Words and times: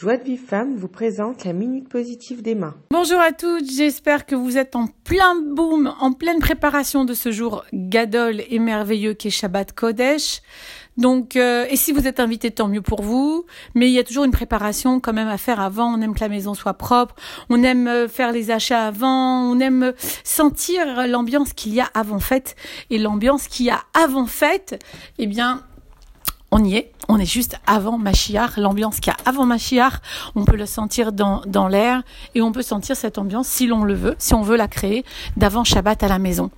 Joie 0.00 0.16
de 0.16 0.24
Vive 0.24 0.40
Femme 0.40 0.76
vous 0.76 0.88
présente 0.88 1.44
la 1.44 1.52
Minute 1.52 1.86
Positive 1.86 2.40
d'Emma. 2.40 2.74
Bonjour 2.90 3.20
à 3.20 3.32
toutes, 3.32 3.70
j'espère 3.70 4.24
que 4.24 4.34
vous 4.34 4.56
êtes 4.56 4.74
en 4.74 4.86
plein 4.86 5.38
boom, 5.38 5.92
en 6.00 6.14
pleine 6.14 6.38
préparation 6.38 7.04
de 7.04 7.12
ce 7.12 7.30
jour 7.30 7.66
gadol 7.74 8.40
et 8.48 8.58
merveilleux 8.58 9.12
qu'est 9.12 9.28
Shabbat 9.28 9.74
Kodesh. 9.74 10.40
Donc, 10.96 11.36
euh, 11.36 11.66
et 11.68 11.76
si 11.76 11.92
vous 11.92 12.06
êtes 12.06 12.18
invité, 12.18 12.50
tant 12.50 12.66
mieux 12.66 12.80
pour 12.80 13.02
vous. 13.02 13.44
Mais 13.74 13.90
il 13.90 13.92
y 13.92 13.98
a 13.98 14.02
toujours 14.02 14.24
une 14.24 14.30
préparation 14.30 15.00
quand 15.00 15.12
même 15.12 15.28
à 15.28 15.36
faire 15.36 15.60
avant. 15.60 15.92
On 15.92 16.00
aime 16.00 16.14
que 16.14 16.20
la 16.20 16.30
maison 16.30 16.54
soit 16.54 16.72
propre. 16.72 17.14
On 17.50 17.62
aime 17.62 17.86
euh, 17.86 18.08
faire 18.08 18.32
les 18.32 18.50
achats 18.50 18.86
avant. 18.86 19.42
On 19.50 19.60
aime 19.60 19.92
sentir 20.24 21.06
l'ambiance 21.08 21.52
qu'il 21.52 21.74
y 21.74 21.80
a 21.82 21.90
avant 21.92 22.20
fête. 22.20 22.56
Et 22.88 22.96
l'ambiance 22.96 23.48
qu'il 23.48 23.66
y 23.66 23.70
a 23.70 23.80
avant 23.92 24.24
fête, 24.24 24.82
eh 25.18 25.26
bien, 25.26 25.62
on 26.52 26.64
y 26.64 26.76
est, 26.76 26.92
on 27.10 27.18
est 27.18 27.26
juste 27.26 27.58
avant 27.66 27.98
Machiar, 27.98 28.52
l'ambiance 28.56 29.00
qu'il 29.00 29.12
y 29.12 29.16
a 29.16 29.28
avant 29.28 29.44
Machiar, 29.44 30.00
on 30.36 30.44
peut 30.44 30.56
le 30.56 30.66
sentir 30.66 31.10
dans, 31.12 31.42
dans 31.44 31.66
l'air 31.66 32.02
et 32.36 32.40
on 32.40 32.52
peut 32.52 32.62
sentir 32.62 32.96
cette 32.96 33.18
ambiance 33.18 33.48
si 33.48 33.66
l'on 33.66 33.82
le 33.82 33.94
veut, 33.94 34.14
si 34.18 34.32
on 34.32 34.42
veut 34.42 34.56
la 34.56 34.68
créer 34.68 35.04
d'avant 35.36 35.64
Shabbat 35.64 36.04
à 36.04 36.08
la 36.08 36.20
maison. 36.20 36.50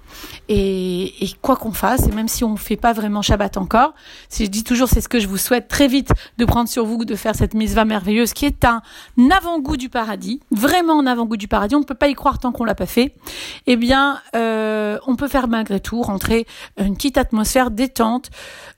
Et, 0.51 1.15
quoi 1.41 1.57
qu'on 1.57 1.73
fasse, 1.73 2.07
et 2.07 2.11
même 2.11 2.29
si 2.29 2.45
on 2.45 2.53
ne 2.53 2.59
fait 2.59 2.77
pas 2.77 2.93
vraiment 2.93 3.23
Shabbat 3.23 3.57
encore, 3.57 3.95
si 4.29 4.45
je 4.45 4.51
dis 4.51 4.62
toujours 4.62 4.89
c'est 4.89 5.01
ce 5.01 5.09
que 5.09 5.19
je 5.19 5.27
vous 5.27 5.39
souhaite 5.39 5.69
très 5.69 5.89
vite 5.89 6.11
de 6.37 6.45
prendre 6.45 6.69
sur 6.69 6.84
vous, 6.84 7.07
de 7.07 7.15
faire 7.15 7.34
cette 7.34 7.55
mise 7.55 7.75
va 7.75 7.87
merveilleuse 7.87 8.34
qui 8.34 8.45
est 8.45 8.67
un 8.67 8.83
avant-goût 9.31 9.79
du 9.79 9.89
paradis, 9.89 10.41
vraiment 10.51 11.01
un 11.01 11.07
avant-goût 11.07 11.39
du 11.39 11.48
paradis, 11.48 11.77
on 11.77 11.81
ne 11.81 11.84
peut 11.84 11.95
pas 11.95 12.09
y 12.09 12.15
croire 12.15 12.39
tant 12.39 12.53
qu'on 12.53 12.65
l'a 12.65 12.75
pas 12.75 12.84
fait, 12.84 13.15
eh 13.67 13.77
bien 13.77 14.21
euh, 14.37 14.98
on 15.07 15.17
peut 15.17 15.29
faire 15.29 15.48
malgré 15.48 15.81
tout 15.81 16.03
rentrer 16.03 16.47
une 16.77 16.95
petite 16.95 17.17
atmosphère 17.17 17.71
détente, 17.71 18.31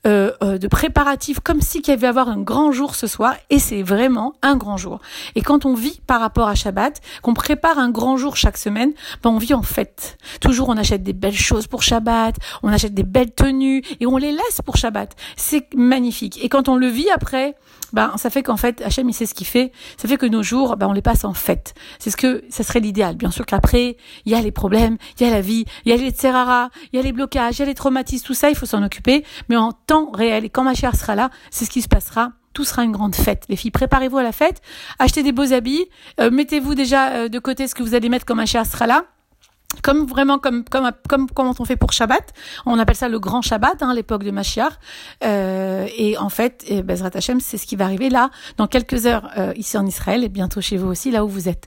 euh, 0.06 0.32
euh, 0.42 0.58
de 0.58 0.68
préparatifs 0.68 1.40
comme 1.40 1.62
si 1.64 1.82
qu'il 1.82 1.98
y 2.00 2.06
avoir 2.06 2.28
un 2.28 2.38
grand 2.40 2.70
jour 2.70 2.94
ce 2.94 3.06
soir, 3.06 3.34
et 3.50 3.58
c'est 3.58 3.82
vraiment 3.82 4.34
un 4.42 4.56
grand 4.56 4.76
jour. 4.76 5.00
Et 5.34 5.42
quand 5.42 5.64
on 5.64 5.74
vit 5.74 6.00
par 6.06 6.20
rapport 6.20 6.48
à 6.48 6.54
Shabbat, 6.54 7.00
qu'on 7.22 7.34
prépare 7.34 7.78
un 7.78 7.90
grand 7.90 8.16
jour 8.16 8.36
chaque 8.36 8.58
semaine, 8.58 8.92
ben 9.22 9.30
on 9.30 9.38
vit 9.38 9.54
en 9.54 9.62
fête. 9.62 10.18
Toujours 10.40 10.68
on 10.68 10.76
achète 10.76 11.02
des 11.02 11.12
belles 11.12 11.36
choses 11.36 11.66
pour 11.66 11.82
Shabbat, 11.82 12.36
on 12.62 12.68
achète 12.68 12.94
des 12.94 13.02
belles 13.02 13.32
tenues 13.32 13.82
et 14.00 14.06
on 14.06 14.16
les 14.16 14.32
laisse 14.32 14.60
pour 14.64 14.76
Shabbat. 14.76 15.14
C'est 15.36 15.72
magnifique. 15.74 16.42
Et 16.44 16.48
quand 16.48 16.68
on 16.68 16.76
le 16.76 16.86
vit 16.86 17.10
après, 17.10 17.56
ben 17.92 18.12
ça 18.16 18.28
fait 18.28 18.42
qu'en 18.42 18.56
fait 18.56 18.82
Hachem 18.82 19.08
il 19.08 19.14
sait 19.14 19.26
ce 19.26 19.34
qu'il 19.34 19.46
fait. 19.46 19.72
Ça 19.96 20.08
fait 20.08 20.16
que 20.16 20.26
nos 20.26 20.42
jours, 20.42 20.76
ben 20.76 20.88
on 20.88 20.92
les 20.92 21.02
passe 21.02 21.24
en 21.24 21.32
fête. 21.32 21.74
C'est 21.98 22.10
ce 22.10 22.16
que 22.16 22.44
ça 22.50 22.64
serait 22.64 22.80
l'idéal. 22.80 23.16
Bien 23.16 23.30
sûr 23.30 23.46
qu'après 23.46 23.96
il 24.26 24.32
y 24.32 24.34
a 24.34 24.40
les 24.40 24.50
problèmes, 24.50 24.96
il 25.18 25.26
y 25.26 25.30
a 25.30 25.32
la 25.32 25.40
vie, 25.40 25.64
il 25.84 25.90
y 25.90 25.94
a 25.94 25.96
les 25.96 26.10
tserara, 26.10 26.70
il 26.92 26.96
y 26.96 26.98
a 26.98 27.02
les 27.02 27.12
blocages, 27.12 27.56
il 27.56 27.60
y 27.60 27.62
a 27.62 27.66
les 27.66 27.74
traumatismes, 27.74 28.26
tout 28.26 28.34
ça 28.34 28.50
il 28.50 28.56
faut 28.56 28.66
s'en 28.66 28.82
occuper. 28.82 29.24
Mais 29.48 29.56
en 29.56 29.72
temps 29.72 30.10
réel 30.12 30.44
et 30.44 30.50
quand 30.50 30.64
ma 30.64 30.74
chère 30.74 30.96
sera 30.96 31.14
là, 31.14 31.30
c'est 31.54 31.64
ce 31.64 31.70
qui 31.70 31.82
se 31.82 31.88
passera 31.88 32.32
tout 32.52 32.64
sera 32.64 32.84
une 32.84 32.92
grande 32.92 33.16
fête. 33.16 33.46
Les 33.48 33.56
filles, 33.56 33.72
préparez-vous 33.72 34.18
à 34.18 34.22
la 34.22 34.30
fête, 34.30 34.62
achetez 35.00 35.24
des 35.24 35.32
beaux 35.32 35.52
habits, 35.52 35.86
euh, 36.20 36.30
mettez-vous 36.30 36.76
déjà 36.76 37.10
euh, 37.10 37.28
de 37.28 37.38
côté 37.40 37.66
ce 37.66 37.74
que 37.74 37.82
vous 37.82 37.96
allez 37.96 38.08
mettre 38.08 38.24
comme 38.24 38.46
chère 38.46 38.64
sera 38.64 38.86
là 38.86 39.06
comme 39.82 40.06
vraiment 40.06 40.38
comme 40.38 40.64
comme 40.64 40.90
comme 41.08 41.28
comment 41.30 41.54
on 41.58 41.64
fait 41.64 41.76
pour 41.76 41.92
Shabbat. 41.92 42.32
On 42.66 42.78
appelle 42.78 42.96
ça 42.96 43.08
le 43.08 43.18
grand 43.18 43.42
Shabbat, 43.42 43.82
hein, 43.82 43.94
l'époque 43.94 44.24
de 44.24 44.30
Mashiach. 44.30 44.72
Euh, 45.24 45.86
et 45.96 46.16
en 46.18 46.28
fait, 46.28 46.64
et 46.68 46.82
Bezrat 46.82 47.10
Hashem, 47.14 47.40
c'est 47.40 47.56
ce 47.56 47.66
qui 47.66 47.76
va 47.76 47.84
arriver 47.84 48.10
là 48.10 48.30
dans 48.56 48.66
quelques 48.66 49.06
heures 49.06 49.30
euh, 49.36 49.52
ici 49.56 49.76
en 49.76 49.86
Israël 49.86 50.24
et 50.24 50.28
bientôt 50.28 50.60
chez 50.60 50.76
vous 50.76 50.88
aussi, 50.88 51.10
là 51.10 51.24
où 51.24 51.28
vous 51.28 51.48
êtes. 51.48 51.66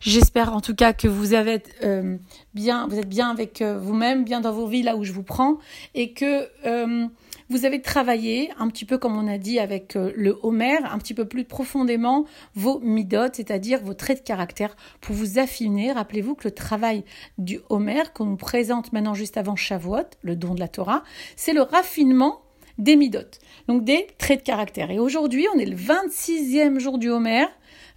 J'espère 0.00 0.54
en 0.54 0.60
tout 0.60 0.74
cas 0.74 0.92
que 0.92 1.08
vous 1.08 1.34
avez 1.34 1.62
euh, 1.82 2.16
bien, 2.54 2.86
vous 2.88 2.98
êtes 2.98 3.08
bien 3.08 3.30
avec 3.30 3.62
euh, 3.62 3.78
vous-même, 3.78 4.24
bien 4.24 4.40
dans 4.40 4.52
vos 4.52 4.66
vies 4.66 4.82
là 4.82 4.96
où 4.96 5.04
je 5.04 5.12
vous 5.12 5.22
prends, 5.22 5.58
et 5.94 6.12
que 6.12 6.48
euh, 6.66 7.06
vous 7.48 7.64
avez 7.64 7.80
travaillé 7.80 8.50
un 8.58 8.68
petit 8.68 8.84
peu 8.84 8.98
comme 8.98 9.16
on 9.16 9.28
a 9.28 9.38
dit 9.38 9.58
avec 9.58 9.96
euh, 9.96 10.12
le 10.16 10.38
Homer, 10.42 10.78
un 10.84 10.98
petit 10.98 11.14
peu 11.14 11.26
plus 11.26 11.44
profondément 11.44 12.24
vos 12.54 12.80
midot, 12.80 13.32
c'est-à-dire 13.32 13.80
vos 13.82 13.94
traits 13.94 14.20
de 14.20 14.24
caractère 14.24 14.76
pour 15.00 15.14
vous 15.14 15.38
affiner. 15.38 15.92
Rappelez-vous 15.92 16.34
que 16.34 16.48
le 16.48 16.54
travail 16.54 17.04
du 17.38 17.60
Homer 17.68 18.02
qu'on 18.14 18.26
nous 18.26 18.36
présente 18.36 18.92
maintenant 18.92 19.14
juste 19.14 19.36
avant 19.36 19.56
Shavuot, 19.56 20.10
le 20.22 20.36
don 20.36 20.54
de 20.54 20.60
la 20.60 20.68
Torah, 20.68 21.02
c'est 21.36 21.52
le 21.52 21.62
raffinement 21.62 22.42
des 22.78 22.96
midot, 22.96 23.20
donc 23.68 23.84
des 23.84 24.06
traits 24.18 24.40
de 24.40 24.44
caractère. 24.44 24.90
Et 24.90 24.98
aujourd'hui, 24.98 25.46
on 25.54 25.58
est 25.58 25.66
le 25.66 25.76
26e 25.76 26.78
jour 26.78 26.98
du 26.98 27.08
Homer. 27.08 27.46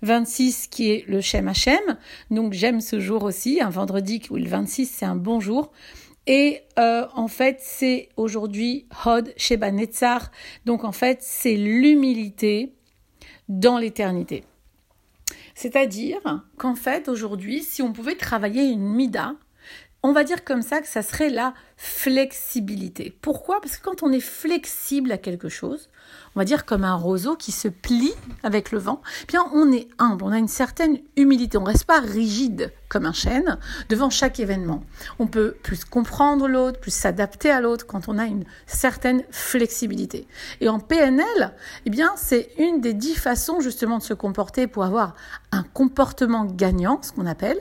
26 0.02 0.68
qui 0.68 0.92
est 0.92 1.06
le 1.08 1.22
Shem 1.22 1.48
Hashem. 1.48 1.98
Donc 2.32 2.54
j'aime 2.54 2.80
ce 2.80 3.00
jour 3.00 3.24
aussi, 3.24 3.60
un 3.62 3.70
vendredi 3.70 4.22
où 4.30 4.38
le 4.38 4.48
26 4.48 4.86
c'est 4.86 5.06
un 5.06 5.16
bon 5.16 5.40
jour. 5.40 5.72
Et 6.32 6.62
euh, 6.78 7.08
en 7.16 7.28
fait, 7.28 7.58
c'est 7.60 8.10
aujourd'hui 8.16 8.86
Hod 9.04 9.34
Sheba 9.36 9.72
Netzar. 9.72 10.30
Donc 10.64 10.84
en 10.84 10.92
fait, 10.92 11.24
c'est 11.24 11.56
l'humilité 11.56 12.72
dans 13.48 13.80
l'éternité. 13.80 14.44
C'est-à-dire 15.56 16.22
qu'en 16.58 16.76
fait, 16.76 17.10
aujourd'hui, 17.10 17.64
si 17.64 17.82
on 17.82 17.94
pouvait 17.94 18.14
travailler 18.14 18.62
une 18.62 18.88
mida, 18.88 19.34
on 20.02 20.14
va 20.14 20.24
dire 20.24 20.46
comme 20.46 20.62
ça 20.62 20.80
que 20.80 20.88
ça 20.88 21.02
serait 21.02 21.30
la 21.30 21.54
flexibilité. 21.76 23.16
Pourquoi? 23.22 23.60
Parce 23.62 23.78
que 23.78 23.84
quand 23.84 24.02
on 24.02 24.12
est 24.12 24.22
flexible 24.22 25.12
à 25.12 25.18
quelque 25.18 25.50
chose, 25.50 25.90
on 26.36 26.40
va 26.40 26.46
dire 26.46 26.66
comme 26.66 26.86
un 26.86 26.96
roseau 26.96 27.36
qui 27.36 27.52
se 27.52 27.68
plie 27.68 28.14
avec 28.44 28.72
le 28.72 28.80
vent, 28.80 29.02
eh 29.24 29.26
bien 29.28 29.44
on 29.54 29.72
est 29.74 29.90
humble, 29.98 30.24
on 30.24 30.32
a 30.32 30.38
une 30.38 30.48
certaine 30.48 31.00
humilité, 31.18 31.58
on 31.58 31.62
ne 31.62 31.68
reste 31.68 31.84
pas 31.84 32.00
rigide 32.00 32.72
comme 32.88 33.06
un 33.06 33.14
chêne 33.14 33.58
devant 33.90 34.10
chaque 34.10 34.40
événement. 34.40 34.84
On 35.20 35.28
peut 35.28 35.56
plus 35.64 35.84
comprendre 35.84 36.48
l'autre, 36.48 36.80
plus 36.80 36.94
s'adapter 36.94 37.52
à 37.52 37.60
l'autre 37.60 37.86
quand 37.86 38.08
on 38.08 38.18
a 38.18 38.26
une 38.26 38.46
certaine 38.68 39.24
flexibilité. 39.32 40.28
Et 40.62 40.70
en 40.70 40.80
PNL, 40.80 41.54
eh 41.86 41.90
bien 41.90 42.14
c'est 42.16 42.52
une 42.58 42.80
des 42.80 42.94
dix 42.94 43.16
façons 43.16 43.60
justement 43.60 43.98
de 43.98 44.04
se 44.04 44.14
comporter 44.14 44.68
pour 44.68 44.86
avoir 44.86 45.16
un 45.52 45.64
comportement 45.64 46.46
gagnant, 46.46 47.02
ce 47.02 47.12
qu'on 47.12 47.26
appelle, 47.26 47.60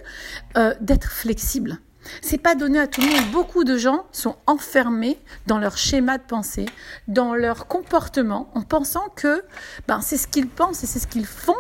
euh, 0.57 0.75
d'être 0.81 1.11
flexible. 1.11 1.81
C'est 2.23 2.39
pas 2.39 2.55
donné 2.55 2.79
à 2.79 2.87
tout 2.87 3.01
le 3.01 3.09
monde. 3.09 3.31
Beaucoup 3.33 3.65
de 3.65 3.77
gens 3.77 4.07
sont 4.13 4.37
enfermés 4.47 5.19
dans 5.47 5.59
leur 5.59 5.77
schéma 5.77 6.19
de 6.19 6.23
pensée, 6.23 6.67
dans 7.07 7.35
leur 7.35 7.67
comportement, 7.67 8.51
en 8.55 8.63
pensant 8.63 9.09
que 9.15 9.43
ben, 9.87 10.01
c'est 10.01 10.17
ce 10.17 10.27
qu'ils 10.27 10.49
pensent 10.49 10.83
et 10.85 10.87
c'est 10.87 10.99
ce 10.99 11.07
qu'ils 11.07 11.27
font 11.27 11.57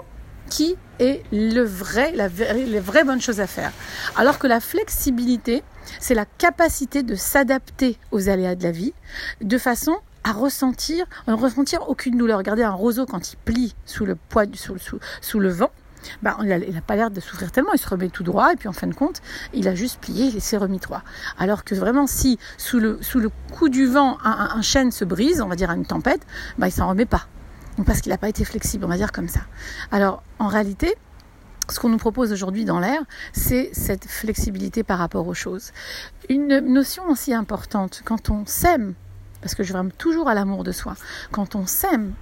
qui 0.48 0.76
est 0.98 1.22
le 1.30 1.62
vrai, 1.62 2.12
la, 2.12 2.28
les 2.28 2.80
vraies 2.80 3.04
bonnes 3.04 3.20
choses 3.20 3.40
à 3.40 3.46
faire. 3.46 3.72
Alors 4.16 4.38
que 4.38 4.46
la 4.46 4.60
flexibilité, 4.60 5.62
c'est 6.00 6.14
la 6.14 6.24
capacité 6.24 7.02
de 7.02 7.14
s'adapter 7.14 7.98
aux 8.12 8.28
aléas 8.28 8.54
de 8.54 8.62
la 8.62 8.70
vie 8.70 8.94
de 9.40 9.58
façon 9.58 9.96
à 10.24 10.32
ressentir, 10.32 11.06
à 11.26 11.34
ressentir 11.34 11.88
aucune 11.88 12.16
douleur. 12.16 12.38
Regardez 12.38 12.62
un 12.62 12.72
roseau 12.72 13.06
quand 13.06 13.32
il 13.32 13.36
plie 13.36 13.74
sous 13.84 14.04
le 14.04 14.14
poids, 14.14 14.44
sous 15.20 15.38
le 15.38 15.48
vent, 15.48 15.70
bah, 16.22 16.36
il 16.42 16.74
n'a 16.74 16.80
pas 16.80 16.96
l'air 16.96 17.10
de 17.10 17.20
souffrir 17.20 17.52
tellement, 17.52 17.72
il 17.74 17.78
se 17.78 17.88
remet 17.88 18.08
tout 18.08 18.22
droit, 18.22 18.52
et 18.52 18.56
puis 18.56 18.68
en 18.68 18.72
fin 18.72 18.86
de 18.86 18.94
compte, 18.94 19.20
il 19.52 19.68
a 19.68 19.74
juste 19.74 20.00
plié, 20.00 20.26
il 20.26 20.40
s'est 20.40 20.56
remis 20.56 20.78
droit. 20.78 21.02
Alors 21.38 21.64
que 21.64 21.74
vraiment, 21.74 22.06
si 22.06 22.38
sous 22.56 22.78
le, 22.78 22.98
sous 23.02 23.20
le 23.20 23.30
coup 23.52 23.68
du 23.68 23.86
vent, 23.86 24.18
un, 24.24 24.62
chêne 24.62 24.90
se 24.90 25.04
brise, 25.04 25.40
on 25.40 25.48
va 25.48 25.56
dire 25.56 25.70
à 25.70 25.74
une 25.74 25.86
tempête, 25.86 26.20
bah, 26.58 26.68
il 26.68 26.72
s'en 26.72 26.88
remet 26.88 27.06
pas. 27.06 27.26
Parce 27.86 28.00
qu'il 28.00 28.10
n'a 28.10 28.18
pas 28.18 28.28
été 28.28 28.44
flexible, 28.44 28.84
on 28.84 28.88
va 28.88 28.96
dire 28.96 29.12
comme 29.12 29.28
ça. 29.28 29.40
Alors, 29.92 30.22
en 30.40 30.48
réalité, 30.48 30.96
ce 31.70 31.78
qu'on 31.78 31.90
nous 31.90 31.98
propose 31.98 32.32
aujourd'hui 32.32 32.64
dans 32.64 32.80
l'air, 32.80 33.00
c'est 33.32 33.70
cette 33.72 34.06
flexibilité 34.06 34.82
par 34.82 34.98
rapport 34.98 35.26
aux 35.26 35.34
choses. 35.34 35.72
Une 36.28 36.58
notion 36.58 37.08
aussi 37.08 37.34
importante, 37.34 38.02
quand 38.04 38.30
on 38.30 38.46
s'aime, 38.46 38.94
parce 39.40 39.54
que 39.54 39.62
je 39.62 39.72
vais 39.72 39.78
toujours 39.96 40.28
à 40.28 40.34
l'amour 40.34 40.64
de 40.64 40.72
soi, 40.72 40.94
quand 41.30 41.54
on 41.54 41.66
s'aime, 41.66 42.14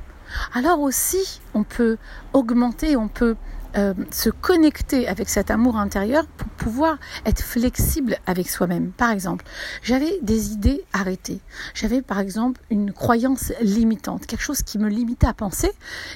alors 0.52 0.80
aussi 0.80 1.40
on 1.54 1.62
peut 1.62 1.96
augmenter, 2.32 2.96
on 2.96 3.08
peut 3.08 3.36
euh, 3.76 3.94
se 4.10 4.30
connecter 4.30 5.08
avec 5.08 5.28
cet 5.28 5.50
amour 5.50 5.76
intérieur 5.76 6.26
pour 6.26 6.48
pouvoir 6.48 6.98
être 7.24 7.42
flexible 7.42 8.16
avec 8.26 8.48
soi-même. 8.48 8.90
Par 8.92 9.10
exemple, 9.10 9.44
j'avais 9.82 10.18
des 10.22 10.52
idées 10.52 10.84
arrêtées. 10.92 11.40
J'avais 11.74 12.02
par 12.02 12.20
exemple 12.20 12.60
une 12.70 12.92
croyance 12.92 13.52
limitante, 13.60 14.26
quelque 14.26 14.42
chose 14.42 14.62
qui 14.62 14.78
me 14.78 14.88
limitait 14.88 15.26
à 15.26 15.34
penser, 15.34 15.70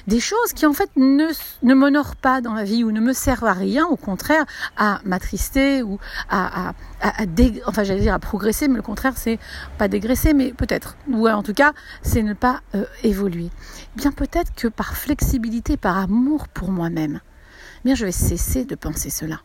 des 0.07 0.19
choses 0.19 0.53
qui 0.55 0.65
en 0.65 0.73
fait 0.73 0.89
ne, 0.95 1.27
ne 1.63 1.73
m'honorent 1.73 2.15
pas 2.15 2.41
dans 2.41 2.53
la 2.53 2.63
vie 2.63 2.83
ou 2.83 2.91
ne 2.91 2.99
me 2.99 3.13
servent 3.13 3.45
à 3.45 3.53
rien, 3.53 3.85
au 3.87 3.95
contraire 3.95 4.45
à 4.77 4.99
m'attrister 5.05 5.83
ou 5.83 5.99
à, 6.29 6.69
à, 6.69 6.73
à, 7.01 7.25
enfin 7.67 7.83
j'allais 7.83 8.01
dire 8.01 8.13
à 8.13 8.19
progresser, 8.19 8.67
mais 8.67 8.75
le 8.75 8.81
contraire 8.81 9.13
c'est 9.15 9.39
pas 9.77 9.87
dégraisser, 9.87 10.33
mais 10.33 10.53
peut-être, 10.53 10.97
ou 11.09 11.27
en 11.27 11.43
tout 11.43 11.53
cas 11.53 11.73
c'est 12.01 12.23
ne 12.23 12.33
pas 12.33 12.61
euh, 12.75 12.85
évoluer. 13.03 13.49
Bien 13.95 14.11
peut-être 14.11 14.53
que 14.55 14.67
par 14.67 14.95
flexibilité, 14.95 15.77
par 15.77 15.97
amour 15.97 16.47
pour 16.47 16.71
moi-même, 16.71 17.21
bien 17.83 17.95
je 17.95 18.05
vais 18.05 18.11
cesser 18.11 18.65
de 18.65 18.75
penser 18.75 19.09
cela. 19.09 19.41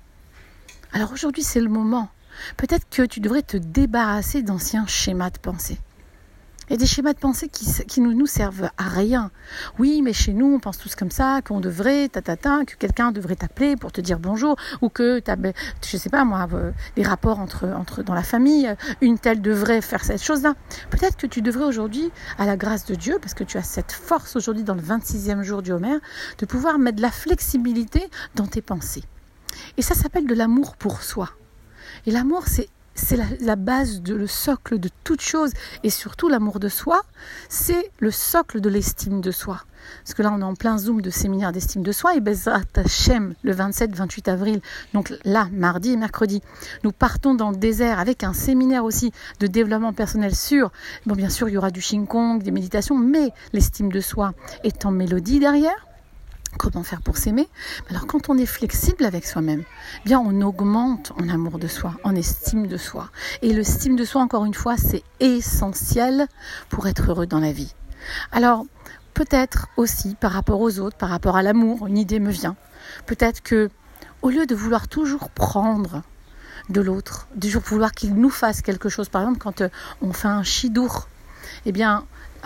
Alors 0.92 1.12
aujourd'hui 1.12 1.42
c'est 1.42 1.60
le 1.60 1.68
moment. 1.68 2.08
Peut-être 2.56 2.86
que 2.90 3.02
tu 3.02 3.20
devrais 3.20 3.42
te 3.42 3.56
débarrasser 3.56 4.42
d'anciens 4.42 4.86
schémas 4.86 5.30
de 5.30 5.38
pensée. 5.38 5.78
Il 6.68 6.72
y 6.72 6.74
a 6.74 6.78
des 6.78 6.86
schémas 6.86 7.12
de 7.12 7.18
pensée 7.18 7.48
qui, 7.48 7.64
qui 7.84 8.00
nous, 8.00 8.12
nous 8.12 8.26
servent 8.26 8.70
à 8.76 8.88
rien. 8.88 9.30
Oui, 9.78 10.02
mais 10.02 10.12
chez 10.12 10.32
nous, 10.32 10.46
on 10.46 10.58
pense 10.58 10.78
tous 10.78 10.96
comme 10.96 11.12
ça, 11.12 11.40
qu'on 11.42 11.60
devrait, 11.60 12.08
ta, 12.08 12.22
ta, 12.22 12.36
ta, 12.36 12.64
que 12.64 12.74
quelqu'un 12.74 13.12
devrait 13.12 13.36
t'appeler 13.36 13.76
pour 13.76 13.92
te 13.92 14.00
dire 14.00 14.18
bonjour, 14.18 14.56
ou 14.82 14.88
que, 14.88 15.20
ben, 15.36 15.52
je 15.86 15.96
sais 15.96 16.10
pas 16.10 16.24
moi, 16.24 16.48
euh, 16.54 16.72
des 16.96 17.04
rapports 17.04 17.38
entre, 17.38 17.68
entre, 17.68 18.02
dans 18.02 18.14
la 18.14 18.24
famille, 18.24 18.74
une 19.00 19.16
telle 19.16 19.40
devrait 19.40 19.80
faire 19.80 20.02
cette 20.02 20.22
chose-là. 20.22 20.54
Peut-être 20.90 21.16
que 21.16 21.28
tu 21.28 21.40
devrais 21.40 21.66
aujourd'hui, 21.66 22.10
à 22.36 22.46
la 22.46 22.56
grâce 22.56 22.84
de 22.84 22.96
Dieu, 22.96 23.18
parce 23.20 23.34
que 23.34 23.44
tu 23.44 23.58
as 23.58 23.62
cette 23.62 23.92
force 23.92 24.34
aujourd'hui 24.34 24.64
dans 24.64 24.74
le 24.74 24.82
26e 24.82 25.42
jour 25.42 25.62
du 25.62 25.70
Homer, 25.70 25.98
de 26.38 26.46
pouvoir 26.46 26.80
mettre 26.80 26.96
de 26.96 27.02
la 27.02 27.12
flexibilité 27.12 28.10
dans 28.34 28.46
tes 28.48 28.62
pensées. 28.62 29.04
Et 29.76 29.82
ça 29.82 29.94
s'appelle 29.94 30.26
de 30.26 30.34
l'amour 30.34 30.76
pour 30.76 31.02
soi. 31.02 31.30
Et 32.06 32.10
l'amour, 32.10 32.44
c'est 32.46 32.68
c'est 32.96 33.18
la, 33.40 33.56
base, 33.56 34.02
de, 34.02 34.14
le 34.14 34.26
socle 34.26 34.78
de 34.78 34.88
toute 35.04 35.20
chose. 35.20 35.52
Et 35.84 35.90
surtout, 35.90 36.28
l'amour 36.28 36.58
de 36.58 36.68
soi, 36.68 37.02
c'est 37.48 37.90
le 38.00 38.10
socle 38.10 38.60
de 38.60 38.68
l'estime 38.68 39.20
de 39.20 39.30
soi. 39.30 39.62
Parce 40.02 40.14
que 40.14 40.22
là, 40.22 40.32
on 40.32 40.40
est 40.40 40.44
en 40.44 40.54
plein 40.54 40.78
zoom 40.78 41.00
de 41.00 41.10
séminaire 41.10 41.52
d'estime 41.52 41.82
de 41.82 41.92
soi. 41.92 42.16
Et 42.16 42.20
Bezrat 42.20 42.62
Hashem, 42.74 43.34
le 43.42 43.54
27-28 43.54 44.30
avril, 44.30 44.60
donc 44.94 45.14
là, 45.24 45.48
mardi 45.52 45.92
et 45.92 45.96
mercredi, 45.96 46.42
nous 46.82 46.92
partons 46.92 47.34
dans 47.34 47.50
le 47.50 47.56
désert 47.56 48.00
avec 48.00 48.24
un 48.24 48.32
séminaire 48.32 48.84
aussi 48.84 49.12
de 49.40 49.46
développement 49.46 49.92
personnel 49.92 50.34
sûr. 50.34 50.72
Bon, 51.04 51.14
bien 51.14 51.30
sûr, 51.30 51.48
il 51.48 51.52
y 51.52 51.58
aura 51.58 51.70
du 51.70 51.82
Kong, 52.06 52.42
des 52.42 52.50
méditations, 52.50 52.96
mais 52.96 53.30
l'estime 53.52 53.92
de 53.92 54.00
soi 54.00 54.32
est 54.64 54.84
en 54.84 54.90
mélodie 54.90 55.38
derrière. 55.38 55.85
Comment 56.58 56.82
faire 56.82 57.02
pour 57.02 57.16
s'aimer? 57.16 57.48
Alors 57.90 58.06
quand 58.06 58.30
on 58.30 58.38
est 58.38 58.46
flexible 58.46 59.04
avec 59.04 59.26
soi-même, 59.26 59.62
bien 60.04 60.20
on 60.20 60.40
augmente 60.40 61.12
en 61.20 61.28
amour 61.28 61.58
de 61.58 61.68
soi, 61.68 61.94
en 62.02 62.14
estime 62.14 62.66
de 62.66 62.76
soi. 62.76 63.10
Et 63.42 63.52
l'estime 63.52 63.96
de 63.96 64.04
soi, 64.04 64.22
encore 64.22 64.44
une 64.44 64.54
fois, 64.54 64.76
c'est 64.76 65.02
essentiel 65.20 66.26
pour 66.68 66.86
être 66.86 67.10
heureux 67.10 67.26
dans 67.26 67.40
la 67.40 67.52
vie. 67.52 67.74
Alors 68.32 68.64
peut-être 69.14 69.68
aussi 69.76 70.14
par 70.14 70.32
rapport 70.32 70.60
aux 70.60 70.78
autres, 70.78 70.96
par 70.96 71.08
rapport 71.08 71.36
à 71.36 71.42
l'amour, 71.42 71.86
une 71.86 71.98
idée 71.98 72.20
me 72.20 72.30
vient. 72.30 72.56
Peut-être 73.06 73.42
que 73.42 73.70
au 74.22 74.30
lieu 74.30 74.46
de 74.46 74.54
vouloir 74.54 74.88
toujours 74.88 75.30
prendre 75.30 76.02
de 76.68 76.80
l'autre, 76.80 77.28
toujours 77.40 77.62
vouloir 77.62 77.92
qu'il 77.92 78.14
nous 78.14 78.30
fasse 78.30 78.60
quelque 78.62 78.88
chose, 78.88 79.08
par 79.08 79.22
exemple 79.22 79.38
quand 79.38 79.60
euh, 79.60 79.68
on 80.02 80.12
fait 80.12 80.28
un 80.28 80.42
chidour, 80.42 81.08
eh 81.64 81.72
bien 81.72 82.04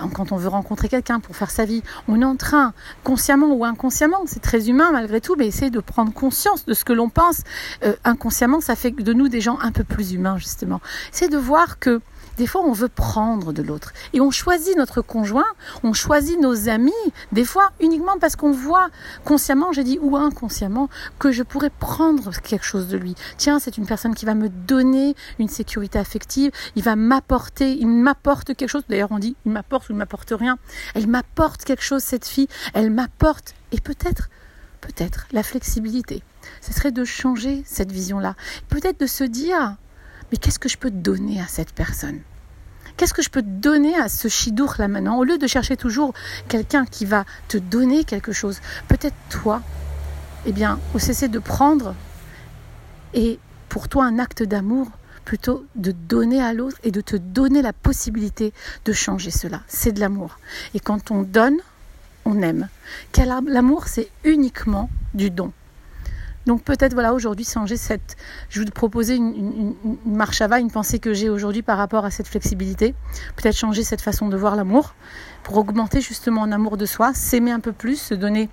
quand 0.08 0.32
on 0.32 0.36
veut 0.36 0.48
rencontrer 0.48 0.88
quelqu'un 0.88 1.20
pour 1.20 1.36
faire 1.36 1.50
sa 1.50 1.64
vie, 1.64 1.82
on 2.08 2.20
est 2.20 2.24
en 2.24 2.36
train, 2.36 2.72
consciemment 3.04 3.52
ou 3.52 3.64
inconsciemment, 3.64 4.22
c'est 4.26 4.40
très 4.40 4.68
humain 4.68 4.90
malgré 4.92 5.20
tout, 5.20 5.36
mais 5.36 5.46
essayer 5.46 5.70
de 5.70 5.80
prendre 5.80 6.12
conscience 6.12 6.64
de 6.64 6.74
ce 6.74 6.84
que 6.84 6.92
l'on 6.92 7.08
pense. 7.08 7.42
Euh, 7.84 7.94
inconsciemment, 8.04 8.60
ça 8.60 8.76
fait 8.76 8.90
de 8.90 9.12
nous 9.12 9.28
des 9.28 9.40
gens 9.40 9.58
un 9.60 9.72
peu 9.72 9.84
plus 9.84 10.12
humains, 10.12 10.38
justement. 10.38 10.80
C'est 11.12 11.28
de 11.28 11.36
voir 11.36 11.78
que 11.78 12.00
des 12.40 12.46
fois, 12.46 12.62
on 12.64 12.72
veut 12.72 12.88
prendre 12.88 13.52
de 13.52 13.62
l'autre. 13.62 13.92
Et 14.14 14.20
on 14.22 14.30
choisit 14.30 14.74
notre 14.74 15.02
conjoint, 15.02 15.44
on 15.82 15.92
choisit 15.92 16.40
nos 16.40 16.70
amis, 16.70 16.92
des 17.32 17.44
fois 17.44 17.70
uniquement 17.80 18.18
parce 18.18 18.34
qu'on 18.34 18.50
voit 18.50 18.88
consciemment, 19.26 19.72
j'ai 19.72 19.84
dit, 19.84 19.98
ou 20.00 20.16
inconsciemment, 20.16 20.88
que 21.18 21.32
je 21.32 21.42
pourrais 21.42 21.68
prendre 21.68 22.30
quelque 22.40 22.64
chose 22.64 22.88
de 22.88 22.96
lui. 22.96 23.14
Tiens, 23.36 23.58
c'est 23.58 23.76
une 23.76 23.84
personne 23.84 24.14
qui 24.14 24.24
va 24.24 24.32
me 24.32 24.48
donner 24.48 25.14
une 25.38 25.50
sécurité 25.50 25.98
affective, 25.98 26.50
il 26.76 26.82
va 26.82 26.96
m'apporter, 26.96 27.72
il 27.72 27.88
m'apporte 27.88 28.54
quelque 28.54 28.70
chose. 28.70 28.84
D'ailleurs, 28.88 29.12
on 29.12 29.18
dit, 29.18 29.36
il 29.44 29.52
m'apporte 29.52 29.90
ou 29.90 29.92
il 29.92 29.96
m'apporte 29.96 30.32
rien. 30.34 30.56
Elle 30.94 31.08
m'apporte 31.08 31.64
quelque 31.64 31.84
chose, 31.84 32.02
cette 32.02 32.24
fille. 32.24 32.48
Elle 32.72 32.90
m'apporte. 32.90 33.54
Et 33.70 33.82
peut-être, 33.82 34.30
peut-être, 34.80 35.26
la 35.32 35.42
flexibilité. 35.42 36.22
Ce 36.62 36.72
serait 36.72 36.90
de 36.90 37.04
changer 37.04 37.64
cette 37.66 37.92
vision-là. 37.92 38.34
Peut-être 38.70 38.98
de 38.98 39.06
se 39.06 39.24
dire, 39.24 39.76
mais 40.32 40.38
qu'est-ce 40.38 40.58
que 40.58 40.70
je 40.70 40.78
peux 40.78 40.90
donner 40.90 41.38
à 41.38 41.46
cette 41.46 41.74
personne? 41.74 42.20
Qu'est-ce 42.96 43.14
que 43.14 43.22
je 43.22 43.30
peux 43.30 43.42
donner 43.42 43.96
à 43.96 44.08
ce 44.08 44.28
chidour 44.28 44.74
là 44.78 44.88
maintenant 44.88 45.18
Au 45.18 45.24
lieu 45.24 45.38
de 45.38 45.46
chercher 45.46 45.76
toujours 45.76 46.12
quelqu'un 46.48 46.84
qui 46.84 47.04
va 47.04 47.24
te 47.48 47.58
donner 47.58 48.04
quelque 48.04 48.32
chose, 48.32 48.60
peut-être 48.88 49.16
toi, 49.28 49.62
eh 50.46 50.52
bien, 50.52 50.78
au 50.94 50.98
cesser 50.98 51.28
de 51.28 51.38
prendre 51.38 51.94
et 53.14 53.38
pour 53.68 53.88
toi 53.88 54.04
un 54.04 54.18
acte 54.18 54.42
d'amour 54.42 54.88
plutôt 55.24 55.64
de 55.76 55.92
donner 55.92 56.42
à 56.42 56.52
l'autre 56.52 56.76
et 56.82 56.90
de 56.90 57.00
te 57.00 57.16
donner 57.16 57.62
la 57.62 57.72
possibilité 57.72 58.52
de 58.84 58.92
changer 58.92 59.30
cela. 59.30 59.62
C'est 59.68 59.92
de 59.92 60.00
l'amour. 60.00 60.38
Et 60.74 60.80
quand 60.80 61.10
on 61.10 61.22
donne, 61.22 61.58
on 62.24 62.42
aime. 62.42 62.68
L'amour, 63.46 63.86
c'est 63.86 64.10
uniquement 64.24 64.90
du 65.14 65.30
don. 65.30 65.52
Donc 66.46 66.62
peut-être 66.62 66.94
voilà 66.94 67.12
aujourd'hui 67.12 67.44
changer 67.44 67.76
cette. 67.76 68.16
Je 68.48 68.60
vous 68.60 68.66
proposer 68.66 69.16
une, 69.16 69.74
marche 70.06 70.40
à 70.40 70.48
va, 70.48 70.58
une 70.58 70.70
pensée 70.70 70.98
que 70.98 71.12
j'ai 71.12 71.28
aujourd'hui 71.28 71.62
par 71.62 71.76
rapport 71.76 72.04
à 72.04 72.10
cette 72.10 72.26
flexibilité. 72.26 72.94
Peut-être 73.36 73.56
changer 73.56 73.84
cette 73.84 74.00
façon 74.00 74.28
de 74.28 74.36
voir 74.36 74.56
l'amour 74.56 74.94
pour 75.42 75.58
augmenter 75.58 76.00
justement 76.00 76.44
un 76.44 76.52
amour 76.52 76.76
de 76.76 76.86
soi, 76.86 77.12
s'aimer 77.14 77.50
un 77.50 77.60
peu 77.60 77.72
plus, 77.72 78.00
se 78.00 78.14
donner 78.14 78.48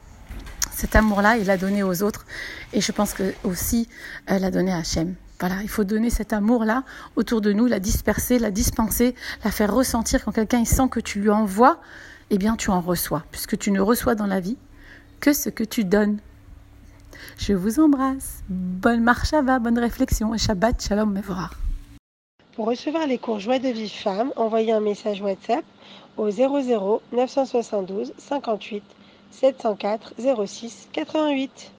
cet 0.72 0.95
amour-là 0.95 1.38
et 1.38 1.44
la 1.44 1.57
donner 1.57 1.81
aux 1.81 2.04
autres. 2.04 2.25
Et 2.74 2.81
je 2.81 2.92
pense 2.92 3.13
que 3.13 3.34
aussi 3.44 3.88
euh, 4.30 4.38
la 4.38 4.51
donner 4.51 4.74
à 4.74 4.78
Hachem. 4.78 5.16
Voilà, 5.39 5.62
il 5.62 5.69
faut 5.69 5.84
donner 5.84 6.10
cet 6.10 6.34
amour-là 6.34 6.84
autour 7.16 7.42
de 7.42 7.54
nous, 7.54 7.68
la 7.68 7.80
disperser, 7.80 8.39
la 8.39 8.51
dispenser, 8.51 9.16
la 9.44 9.51
faire 9.51 9.74
ressentir 9.74 10.25
quand 10.25 10.31
quelqu'un 10.31 10.60
il 10.60 10.68
sent 10.68 10.89
que 10.89 11.00
tu 11.00 11.19
lui 11.19 11.30
envoies, 11.30 11.80
eh 12.31 12.38
bien 12.38 12.56
tu 12.56 12.72
en 12.72 12.81
reçois, 12.81 13.24
puisque 13.31 13.57
tu 13.57 13.72
ne 13.72 13.80
reçois 13.80 14.16
dans 14.16 14.25
la 14.25 14.39
vie 14.39 14.57
que 15.19 15.34
ce 15.34 15.50
que 15.50 15.63
tu 15.63 15.84
donnes. 15.84 16.19
Je 17.37 17.53
vous 17.53 17.79
embrasse. 17.79 18.43
Bonne 18.49 19.01
marche 19.01 19.33
à 19.33 19.41
va, 19.41 19.59
bonne 19.59 19.79
réflexion 19.79 20.33
et 20.33 20.37
Shabbat 20.37 20.81
Shalom 20.81 21.11
Mevorah. 21.11 21.49
Pour 22.55 22.67
recevoir 22.67 23.05
les 23.05 23.17
cours 23.17 23.39
Joie 23.39 23.59
de 23.59 23.69
vie 23.69 23.89
femme, 23.89 24.31
envoyez 24.35 24.71
un 24.71 24.79
message 24.79 25.21
WhatsApp 25.21 25.63
au 26.17 26.29
00 26.29 27.01
972 27.11 28.13
58 28.17 28.83
704 29.31 30.13
06 30.45 30.89
88. 30.91 31.71